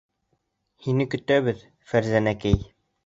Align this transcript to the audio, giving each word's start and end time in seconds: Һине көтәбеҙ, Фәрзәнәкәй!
Һине 0.85 1.07
көтәбеҙ, 1.15 1.61
Фәрзәнәкәй! 1.93 2.59